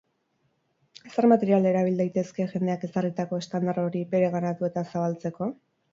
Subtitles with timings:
[1.15, 5.53] Zer material erabil daitezke jendeak ezarritako estandar hori bereganatu eta zabaltzeko?